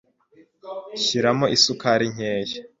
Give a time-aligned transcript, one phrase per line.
[1.03, 2.57] Shyiramo isukari nkeya.